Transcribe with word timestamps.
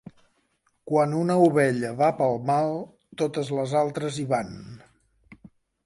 Quan 0.91 1.13
una 1.17 1.35
ovella 1.49 1.91
va 2.01 2.09
pel 2.21 2.41
mal, 2.49 2.73
totes 3.23 3.55
les 3.61 3.79
altres 3.87 4.19
hi 4.21 4.27
van. 4.37 4.53